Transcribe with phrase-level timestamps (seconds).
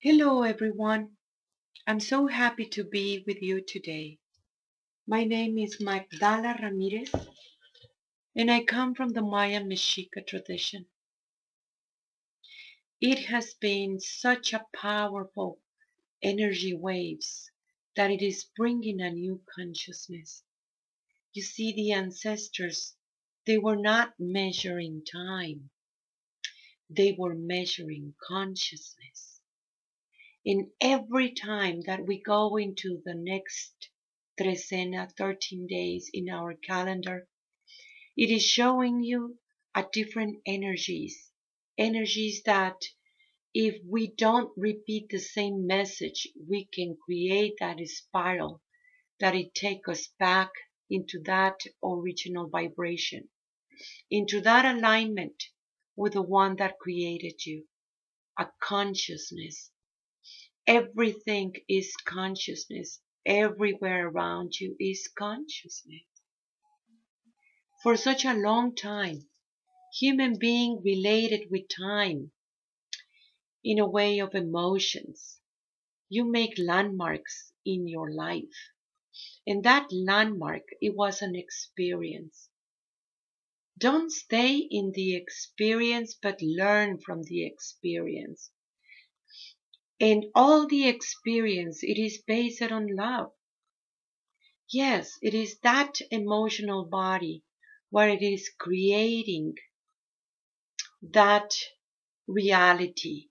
[0.00, 1.16] Hello, everyone.
[1.86, 4.18] I'm so happy to be with you today.
[5.06, 7.14] My name is Magdala Ramirez,
[8.36, 10.86] and I come from the Maya Mexica tradition.
[13.00, 15.60] It has been such a powerful
[16.22, 17.50] energy waves
[17.96, 20.42] that it is bringing a new consciousness.
[21.32, 22.94] You see, the ancestors,
[23.46, 25.70] they were not measuring time.
[26.90, 29.25] They were measuring consciousness.
[30.48, 33.90] In every time that we go into the next
[34.40, 37.28] trecena, 13 days in our calendar,
[38.16, 39.40] it is showing you
[39.74, 41.32] a different energies,
[41.76, 42.80] energies that
[43.52, 48.62] if we don't repeat the same message, we can create that spiral
[49.18, 50.52] that it take us back
[50.88, 53.28] into that original vibration,
[54.12, 55.42] into that alignment
[55.96, 57.66] with the one that created you,
[58.38, 59.72] a consciousness.
[60.68, 63.00] Everything is consciousness.
[63.24, 66.02] Everywhere around you is consciousness.
[67.82, 69.28] For such a long time,
[69.94, 72.32] human being related with time
[73.62, 75.38] in a way of emotions.
[76.08, 78.72] You make landmarks in your life.
[79.46, 82.48] And that landmark, it was an experience.
[83.78, 88.50] Don't stay in the experience, but learn from the experience.
[90.00, 93.32] And all the experience, it is based on love.
[94.70, 97.42] Yes, it is that emotional body
[97.90, 99.54] where it is creating
[101.00, 101.54] that
[102.26, 103.30] reality,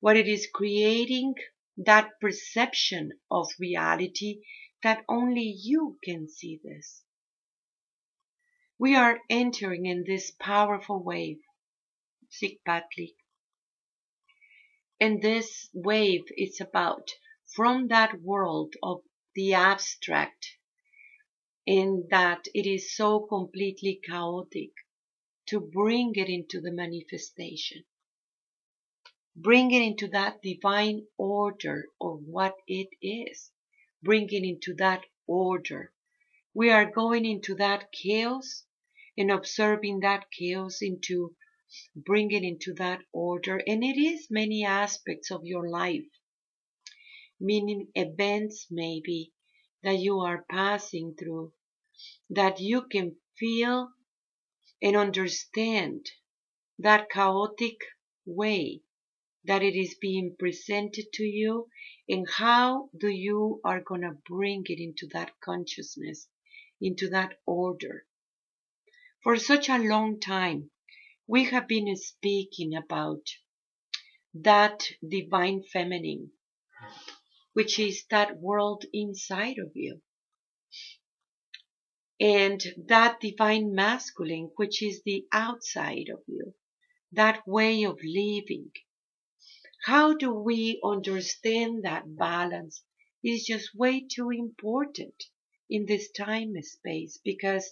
[0.00, 1.34] where it is creating
[1.76, 4.42] that perception of reality
[4.82, 7.02] that only you can see this.
[8.78, 11.40] We are entering in this powerful wave,
[12.30, 13.14] Cipactli.
[15.04, 17.10] And this wave is about
[17.54, 19.02] from that world of
[19.34, 20.56] the abstract
[21.66, 24.70] in that it is so completely chaotic
[25.48, 27.84] to bring it into the manifestation.
[29.36, 33.52] Bring it into that divine order of what it is.
[34.02, 35.92] Bring it into that order.
[36.54, 38.64] We are going into that chaos
[39.18, 41.36] and observing that chaos into
[41.96, 43.60] bring it into that order.
[43.66, 46.08] And it is many aspects of your life,
[47.40, 49.32] meaning events maybe
[49.82, 51.52] that you are passing through,
[52.30, 53.90] that you can feel
[54.80, 56.10] and understand
[56.78, 57.78] that chaotic
[58.26, 58.82] way
[59.44, 61.68] that it is being presented to you
[62.08, 66.28] and how do you are going to bring it into that consciousness,
[66.80, 68.06] into that order.
[69.22, 70.70] For such a long time,
[71.26, 73.26] we have been speaking about
[74.34, 76.30] that divine feminine,
[77.54, 80.02] which is that world inside of you.
[82.20, 86.54] And that divine masculine, which is the outside of you,
[87.12, 88.70] that way of living.
[89.84, 92.82] How do we understand that balance
[93.22, 95.24] is just way too important
[95.70, 97.70] in this time space because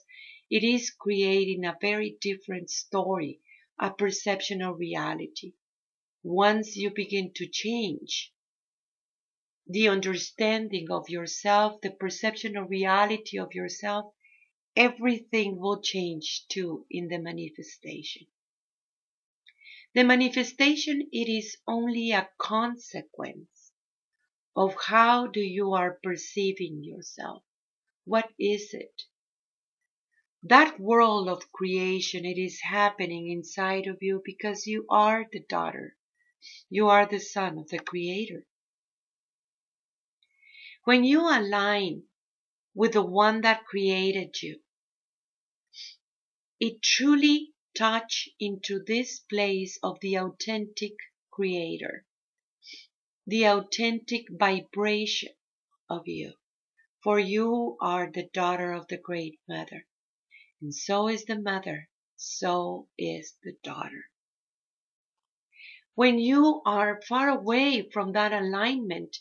[0.52, 3.40] it is creating a very different story,
[3.78, 5.54] a perception of reality.
[6.22, 8.34] Once you begin to change
[9.66, 14.12] the understanding of yourself, the perception of reality of yourself,
[14.76, 18.26] everything will change too in the manifestation.
[19.94, 23.72] The manifestation, it is only a consequence
[24.54, 27.42] of how do you are perceiving yourself.
[28.04, 29.04] What is it?
[30.44, 35.96] That world of creation, it is happening inside of you because you are the daughter.
[36.68, 38.44] You are the son of the creator.
[40.82, 42.02] When you align
[42.74, 44.60] with the one that created you,
[46.58, 50.94] it truly touch into this place of the authentic
[51.30, 52.04] creator,
[53.28, 55.34] the authentic vibration
[55.88, 56.32] of you.
[57.04, 59.86] For you are the daughter of the great mother.
[60.62, 64.04] And so is the mother, so is the daughter.
[65.94, 69.18] When you are far away from that alignment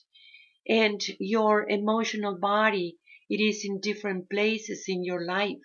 [0.68, 5.64] and your emotional body, it is in different places in your life,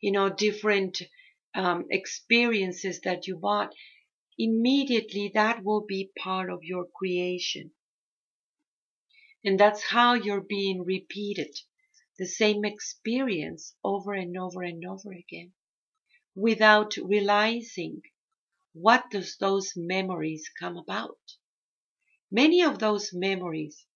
[0.00, 1.02] you know, different
[1.56, 3.74] um, experiences that you bought,
[4.38, 7.72] immediately that will be part of your creation.
[9.44, 11.54] And that's how you're being repeated
[12.18, 15.52] the same experience over and over and over again
[16.36, 18.02] without realizing
[18.74, 21.18] what does those memories come about
[22.30, 23.86] Many of those memories,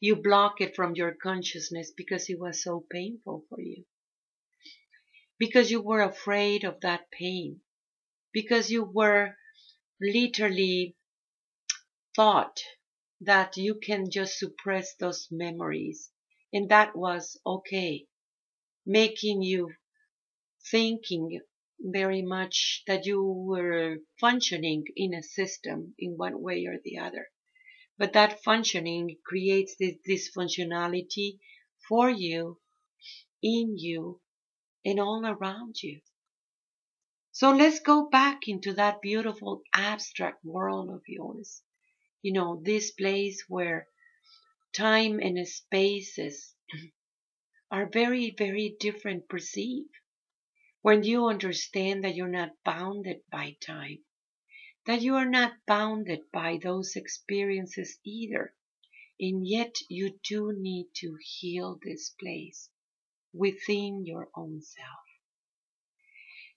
[0.00, 3.84] you block it from your consciousness because it was so painful for you.
[5.38, 7.62] Because you were afraid of that pain.
[8.32, 9.36] Because you were
[10.00, 10.96] literally
[12.16, 12.60] thought
[13.20, 16.10] that you can just suppress those memories.
[16.56, 18.06] And that was okay.
[18.86, 19.74] Making you
[20.70, 21.42] thinking
[21.78, 27.28] very much that you were functioning in a system in one way or the other.
[27.98, 31.40] But that functioning creates this dysfunctionality
[31.86, 32.58] for you,
[33.42, 34.22] in you,
[34.82, 36.00] and all around you.
[37.32, 41.60] So let's go back into that beautiful abstract world of yours.
[42.22, 43.88] You know, this place where
[44.76, 46.54] time and spaces
[47.70, 49.88] are very, very different perceived
[50.82, 53.98] when you understand that you're not bounded by time,
[54.84, 58.54] that you are not bounded by those experiences either,
[59.18, 62.68] and yet you do need to heal this place
[63.32, 65.06] within your own self.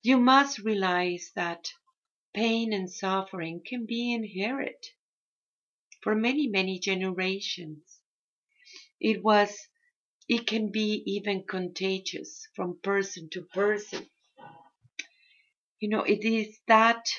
[0.01, 1.69] You must realize that
[2.33, 4.89] pain and suffering can be inherited
[6.01, 7.98] for many, many generations.
[9.01, 9.57] It was,
[10.29, 14.09] it can be even contagious from person to person
[15.79, 17.09] you know, it is that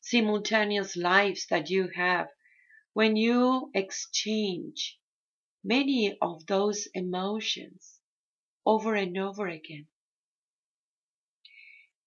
[0.00, 2.28] simultaneous lives that you have
[2.94, 4.98] when you exchange
[5.64, 8.00] many of those emotions
[8.64, 9.86] over and over again.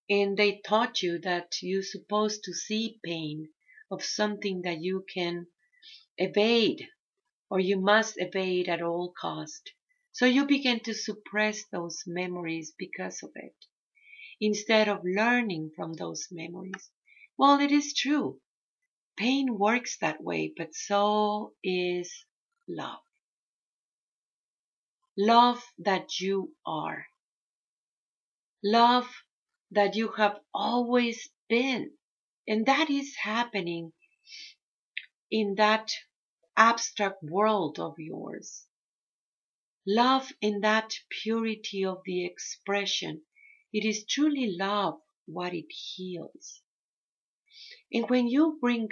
[0.10, 3.50] And they taught you that you're supposed to see pain
[3.92, 5.48] of something that you can
[6.18, 6.88] evade
[7.50, 9.74] or you must evade at all cost.
[10.12, 13.56] So you begin to suppress those memories because of it
[14.42, 16.92] instead of learning from those memories.
[17.38, 18.42] Well, it is true.
[19.18, 22.26] Pain works that way, but so is
[22.68, 23.02] love.
[25.18, 27.06] Love that you are.
[28.64, 29.10] Love
[29.72, 31.92] that you have always been.
[32.48, 33.94] And that is happening
[35.32, 35.92] in that
[36.60, 38.68] abstract world of yours.
[39.88, 43.24] Love in that purity of the expression
[43.72, 46.62] it is truly love what it heals.
[47.94, 48.90] And when you bring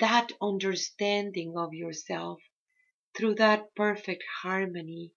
[0.00, 2.40] that understanding of yourself
[3.16, 5.12] through that perfect harmony,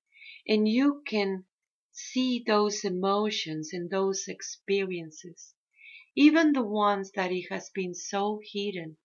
[0.48, 1.46] and you can
[1.92, 5.56] see those emotions and those experiences,
[6.16, 8.98] even the ones that it has been so hidden,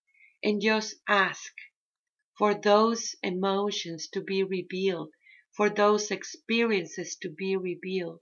[0.42, 1.52] and just ask
[2.38, 5.10] for those emotions to be revealed,
[5.52, 8.20] for those experiences to be revealed,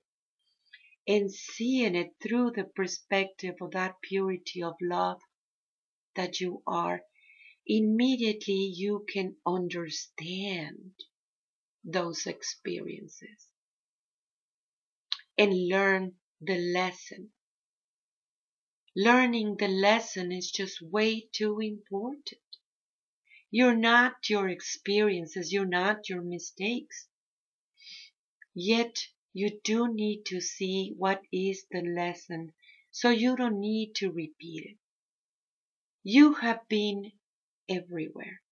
[1.06, 5.20] and seeing it through the perspective of that purity of love
[6.16, 7.02] that you are,
[7.66, 10.92] immediately you can understand
[11.84, 13.48] those experiences
[15.38, 17.30] and learn the lesson.
[18.96, 22.43] Learning the lesson is just way too important.
[23.56, 27.06] You're not your experiences, you're not your mistakes.
[28.52, 32.52] Yet you do need to see what is the lesson
[32.90, 34.76] so you don't need to repeat it.
[36.02, 37.12] You have been
[37.68, 38.42] everywhere.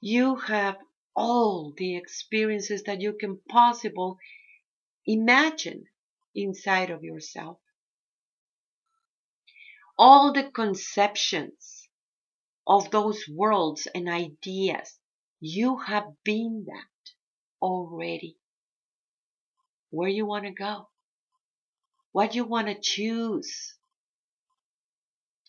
[0.00, 0.76] You have
[1.16, 4.20] all the experiences that you can possible
[5.06, 5.86] imagine
[6.36, 7.58] inside of yourself.
[9.98, 11.79] All the conceptions
[12.70, 14.96] of those worlds and ideas,
[15.40, 17.10] you have been that
[17.60, 18.36] already
[19.90, 20.88] where you want to go,
[22.12, 23.74] what you want to choose.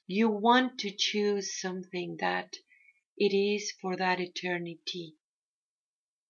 [0.07, 2.55] You want to choose something that
[3.15, 5.13] it is for that eternity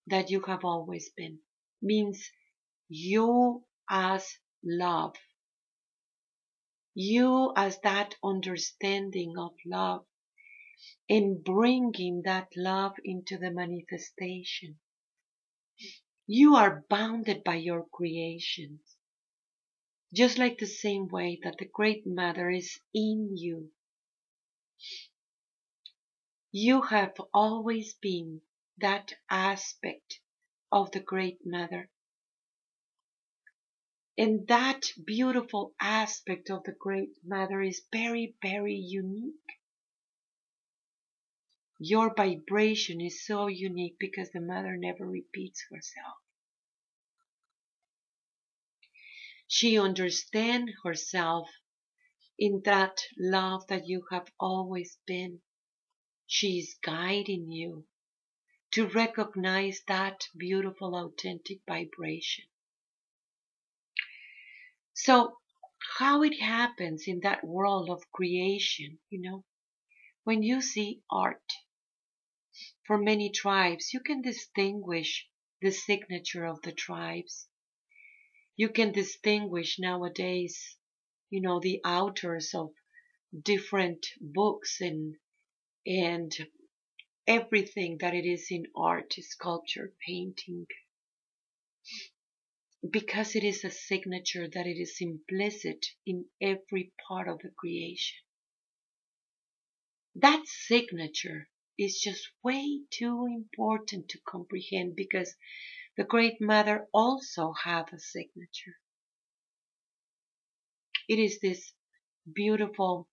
[0.08, 1.40] that you have always been.
[1.82, 2.30] Means
[2.90, 4.28] you as
[4.62, 5.16] love.
[6.94, 10.04] You as that understanding of love
[11.10, 14.80] and bringing that love into the manifestation.
[16.28, 18.80] You are bounded by your creations,
[20.14, 23.72] just like the same way that the Great Mother is in you.
[26.52, 28.42] You have always been
[28.78, 30.20] that aspect
[30.72, 31.90] of the Great Mother.
[34.18, 39.61] And that beautiful aspect of the Great Mother is very, very unique.
[41.84, 46.20] Your vibration is so unique because the mother never repeats herself.
[49.48, 51.50] She understands herself
[52.38, 55.42] in that love that you have always been.
[56.28, 57.88] She is guiding you
[58.74, 62.46] to recognize that beautiful, authentic vibration.
[64.94, 65.40] So,
[65.98, 69.46] how it happens in that world of creation, you know,
[70.24, 71.52] when you see art,
[72.92, 75.26] for many tribes, you can distinguish
[75.62, 77.48] the signature of the tribes.
[78.58, 80.76] You can distinguish nowadays,
[81.30, 82.74] you know, the authors of
[83.44, 85.16] different books and
[85.86, 86.34] and
[87.26, 90.68] everything that it is in art, sculpture, painting,
[92.92, 98.20] because it is a signature that it is implicit in every part of the creation.
[100.16, 101.48] That signature
[101.78, 105.36] is just way too important to comprehend because
[105.98, 108.78] the Great Mother also have a signature.
[111.08, 111.74] It is this
[112.32, 113.10] beautiful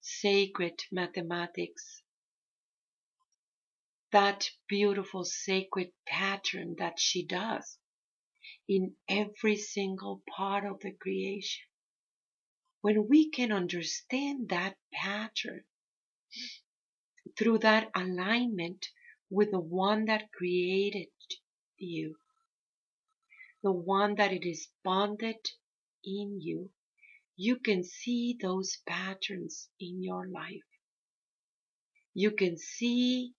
[0.00, 2.02] sacred mathematics
[4.12, 7.78] that beautiful sacred pattern that she does
[8.68, 11.64] in every single part of the creation.
[12.80, 15.64] When we can understand that pattern
[17.36, 18.88] through that alignment
[19.30, 21.08] with the one that created
[21.78, 22.16] you,
[23.62, 25.50] the one that it is bonded
[26.04, 26.70] in you,
[27.36, 30.62] you can see those patterns in your life.
[32.14, 33.32] You can see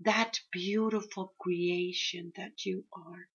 [0.00, 3.28] that beautiful creation that you are.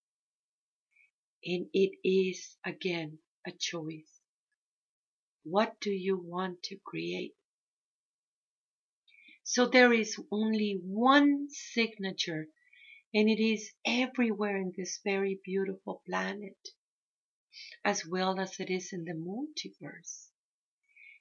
[1.46, 4.22] And it is again a choice.
[5.44, 7.36] What do you want to create?
[9.50, 12.50] So there is only one signature
[13.13, 16.58] and it is everywhere in this very beautiful planet
[17.82, 20.32] as well as it is in the multiverse.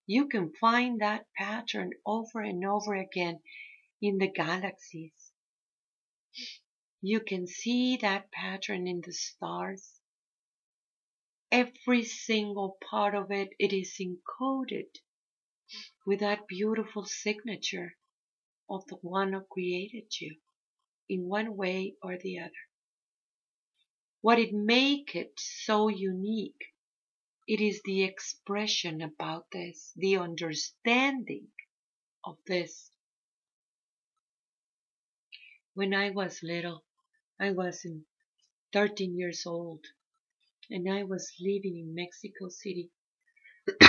[0.06, 3.42] You can find that pattern over and over again
[4.02, 5.30] in the galaxies.
[7.00, 10.00] You can see that pattern in the stars.
[11.52, 14.98] Every single part of it, it is encoded
[16.04, 17.96] with that beautiful signature
[18.68, 20.36] of the one who created you
[21.08, 22.52] in one way or the other.
[24.20, 26.74] What it make it so unique,
[27.46, 31.48] it is the expression about this, the understanding
[32.24, 32.90] of this.
[35.74, 36.84] When I was little,
[37.38, 38.06] I was in
[38.72, 39.84] 13 years old
[40.70, 42.90] and I was living in Mexico City.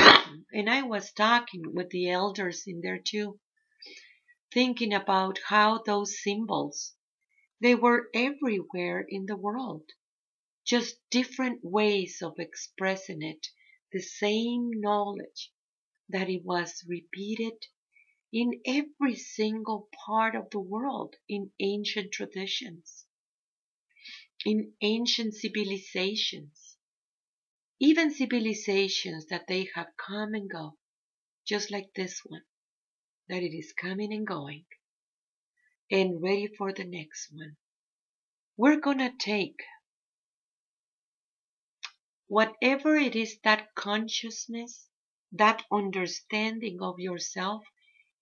[0.53, 3.39] and I was talking with the elders in there too,
[4.53, 6.95] thinking about how those symbols,
[7.61, 9.83] they were everywhere in the world,
[10.65, 13.47] just different ways of expressing it,
[13.91, 15.51] the same knowledge
[16.09, 17.65] that it was repeated
[18.33, 23.05] in every single part of the world in ancient traditions,
[24.45, 26.77] in ancient civilizations,
[27.79, 30.77] even civilizations that they have come and go,
[31.45, 32.43] just like this one,
[33.29, 34.65] that it is coming and going,
[35.91, 37.57] and ready for the next one.
[38.55, 39.61] We're gonna take
[42.27, 44.87] whatever it is that consciousness,
[45.31, 47.63] that understanding of yourself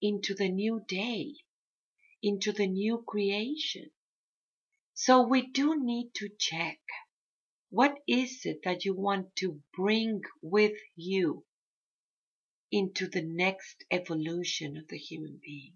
[0.01, 1.33] into the new day,
[2.21, 3.89] into the new creation.
[4.93, 6.79] So we do need to check
[7.69, 11.45] what is it that you want to bring with you
[12.75, 15.71] into the next evolution of the human being.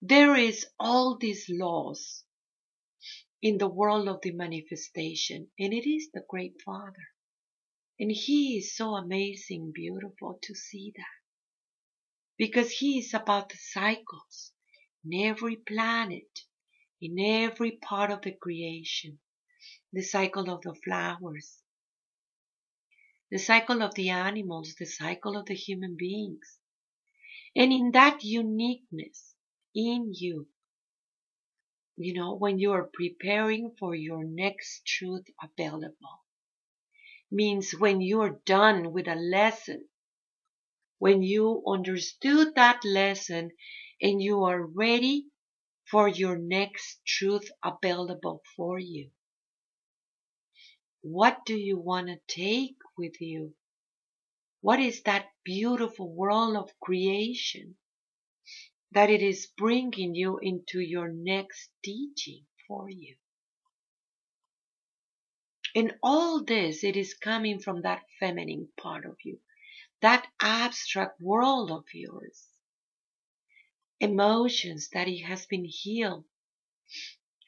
[0.00, 2.22] There is all these laws
[3.42, 7.08] in the world of the manifestation, and it is the Great Father.
[7.98, 11.18] And He is so amazing, beautiful to see that.
[12.36, 14.52] Because He is about the cycles
[15.04, 16.44] in every planet,
[17.00, 19.18] in every part of the creation.
[19.92, 21.64] The cycle of the flowers,
[23.30, 26.58] the cycle of the animals, the cycle of the human beings.
[27.56, 29.34] And in that uniqueness
[29.74, 30.48] in you,
[31.96, 36.24] you know, when you are preparing for your next truth available,
[37.30, 39.88] means when you're done with a lesson,
[40.98, 43.50] when you understood that lesson
[44.00, 45.26] and you are ready
[45.90, 49.10] for your next truth available for you.
[51.02, 53.54] What do you want to take with you?
[54.60, 57.76] What is that beautiful world of creation
[58.90, 63.16] that it is bringing you into your next teaching for you?
[65.74, 69.38] In all this, it is coming from that feminine part of you,
[70.00, 72.48] that abstract world of yours,
[74.00, 76.24] emotions that it has been healed,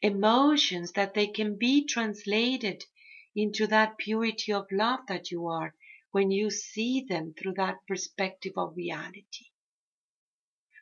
[0.02, 2.84] emotions that they can be translated
[3.34, 5.74] into that purity of love that you are
[6.12, 9.46] when you see them through that perspective of reality.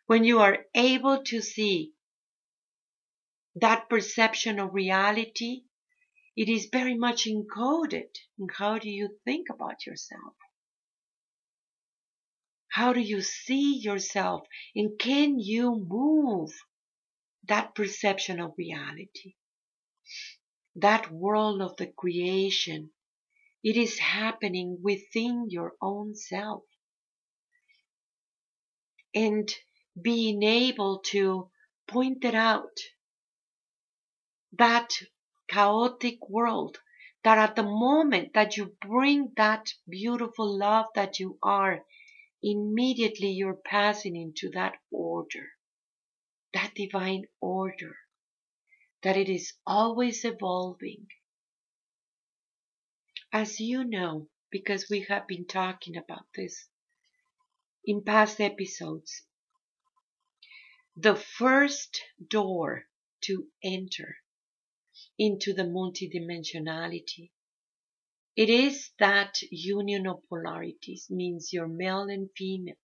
[0.07, 1.93] When you are able to see
[3.57, 5.65] that perception of reality,
[6.37, 10.35] it is very much encoded in how do you think about yourself.
[12.69, 14.47] How do you see yourself?
[14.77, 16.53] And can you move
[17.49, 19.35] that perception of reality?
[20.81, 22.91] That world of the creation.
[23.65, 26.63] It is happening within your own self.
[29.15, 29.53] And
[30.01, 31.51] being able to
[31.89, 32.79] point it out.
[34.53, 34.91] That
[35.49, 36.79] chaotic world
[37.25, 41.85] that at the moment that you bring that beautiful love that you are
[42.43, 45.49] immediately you're passing into that order,
[46.55, 47.97] that divine order,
[49.09, 51.07] that it is always evolving.
[53.33, 56.69] As you know, because we have been talking about this
[57.87, 59.23] in past episodes,
[60.95, 62.85] the first door
[63.23, 64.19] to enter
[65.19, 67.31] into the multidimensionality
[68.37, 72.77] it is that union of polarities means you're male and female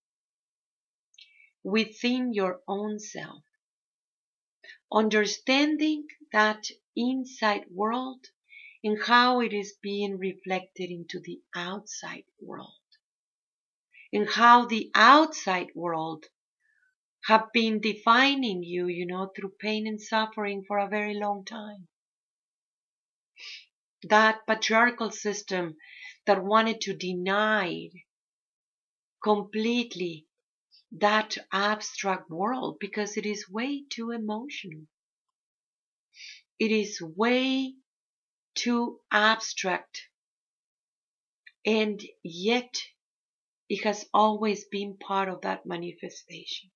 [1.62, 3.44] within your own self.
[4.92, 6.66] Understanding that
[6.96, 8.26] inside world
[8.82, 12.70] and how it is being reflected into the outside world.
[14.12, 16.26] And how the outside world
[17.26, 21.88] have been defining you, you know, through pain and suffering for a very long time
[24.08, 25.76] that patriarchal system
[26.26, 27.88] that wanted to deny
[29.22, 30.26] completely
[30.98, 34.86] that abstract world because it is way too emotional.
[36.58, 37.74] It is way
[38.54, 40.02] too abstract.
[41.66, 42.76] And yet,
[43.68, 46.70] it has always been part of that manifestation.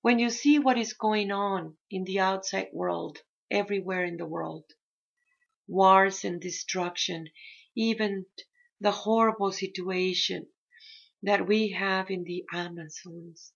[0.00, 3.18] When you see what is going on in the outside world,
[3.50, 4.64] everywhere in the world,
[5.66, 7.28] wars and destruction,
[7.76, 8.24] even
[8.80, 10.46] the horrible situation
[11.22, 13.52] that we have in the Amazons.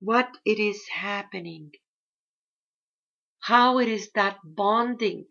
[0.00, 1.72] What it is happening,
[3.40, 5.26] how it is that bonding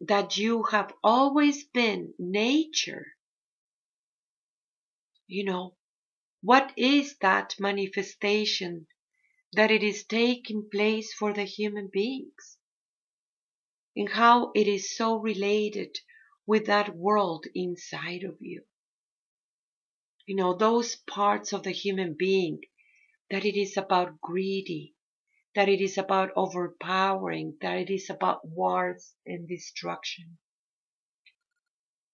[0.00, 3.06] that you have always been nature.
[5.26, 5.76] You know,
[6.42, 8.86] what is that manifestation
[9.52, 12.58] that it is taking place for the human beings?
[13.96, 15.98] and how it is so related
[16.46, 18.62] with that world inside of you.
[20.26, 22.60] You know, those parts of the human being
[23.30, 24.94] that it is about greedy,
[25.54, 30.38] that it is about overpowering, that it is about wars and destruction.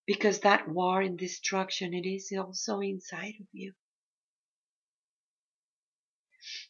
[0.07, 3.75] Because that war and destruction, it is also inside of you.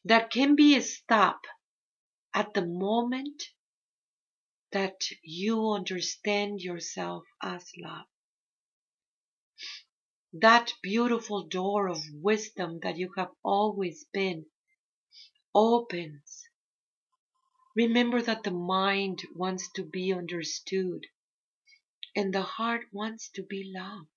[0.04, 1.46] That can be stopped
[2.34, 3.42] at the moment
[4.72, 8.06] that you understand yourself as love.
[10.34, 14.46] That beautiful door of wisdom that you have always been
[15.54, 16.48] opens.
[17.76, 21.06] Remember that the mind wants to be understood
[22.16, 24.08] and the heart wants to be loved.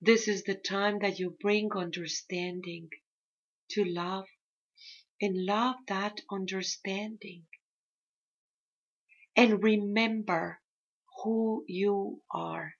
[0.00, 2.90] This is the time that you bring understanding
[3.70, 4.26] to love
[5.22, 7.46] and love that understanding
[9.34, 10.60] and remember
[11.22, 12.74] who you are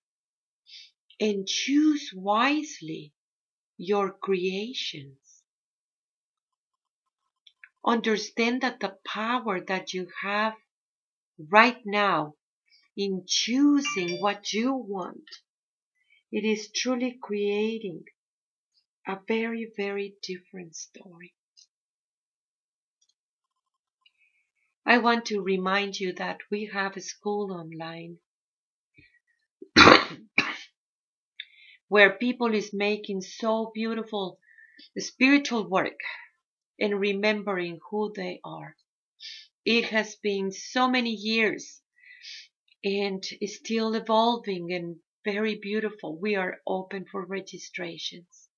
[1.21, 3.13] and choose wisely
[3.77, 5.43] your creations.
[7.85, 10.55] Understand that the power that you have
[11.39, 12.35] right now
[12.97, 15.29] in choosing what you want,
[16.33, 18.05] it is truly creating
[19.07, 21.35] a very, very different story.
[24.87, 28.19] I want to remind you that we have a school online
[31.95, 34.41] where people is making so beautiful
[34.99, 36.01] spiritual work
[36.81, 38.75] and remembering who they are.
[39.65, 41.81] It has been so many years
[42.83, 46.19] and is still evolving and very beautiful.
[46.19, 48.49] We are open for registrations.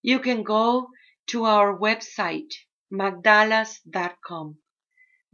[0.00, 0.88] You can go
[1.32, 2.52] to our website,
[2.90, 4.56] magdalas.com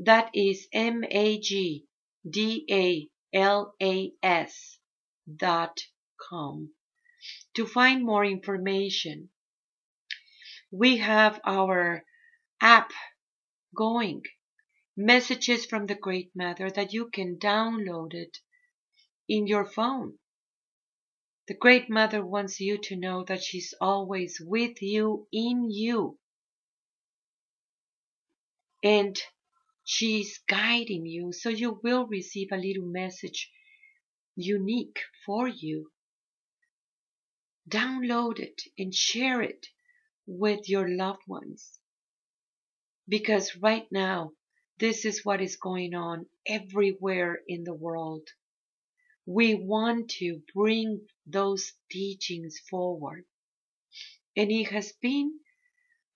[0.00, 1.86] that is M A G
[2.28, 4.78] D A L A S
[5.36, 5.78] dot
[7.54, 9.28] to find more information.
[10.70, 12.04] We have our
[12.60, 12.92] app
[13.74, 14.22] going,
[14.96, 18.38] messages from the Great Mother that you can download it
[19.28, 20.18] in your phone.
[21.48, 26.18] The Great Mother wants you to know that she's always with you, in you.
[28.82, 29.20] And
[29.84, 33.50] she's guiding you, so you will receive a little message
[34.36, 35.90] unique for you.
[37.68, 39.68] Download it and share it
[40.26, 41.78] with your loved ones.
[43.08, 44.32] Because right now,
[44.78, 48.28] this is what is going on everywhere in the world.
[49.26, 53.24] We want to bring those teachings forward.
[54.36, 55.38] And it has been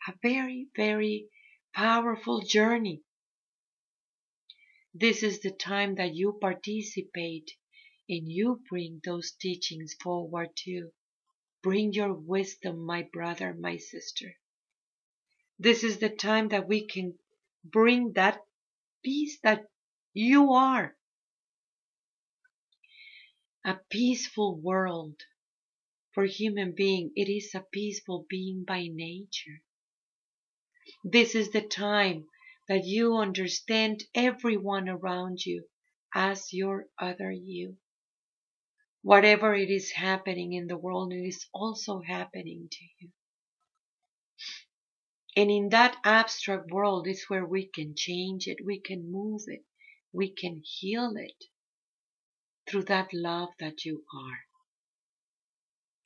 [0.09, 1.29] a very, very
[1.73, 3.03] powerful journey.
[4.95, 7.53] This is the time that you participate
[8.09, 10.93] and you bring those teachings forward too.
[11.67, 14.37] Bring your wisdom, my brother, my sister.
[15.59, 17.19] This is the time that we can
[17.65, 18.39] bring that
[19.05, 19.65] peace that
[20.15, 20.97] you are.
[23.65, 25.17] A peaceful world.
[26.13, 29.61] For human being, it is a peaceful being by nature.
[31.03, 32.29] This is the time
[32.69, 35.65] that you understand everyone around you
[36.15, 37.77] as your other you.
[39.07, 43.11] Whatever it is happening in the world, it is also happening to you.
[45.37, 49.65] And in that abstract world is where we can change it, we can move it,
[50.13, 51.45] we can heal it
[52.69, 54.41] through that love that you are.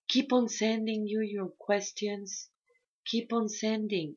[0.08, 2.50] Keep on sending you your questions.
[3.06, 4.16] Keep on sending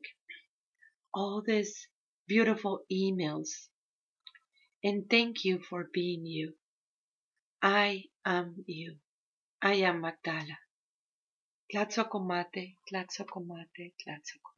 [1.14, 1.88] all these
[2.28, 3.48] beautiful emails.
[4.82, 6.52] And thank you for being you.
[7.62, 8.94] I am eu.
[9.62, 10.56] I am Magdala.
[11.70, 14.53] Tlazocomate, Tlazocomate, Tlazocomate.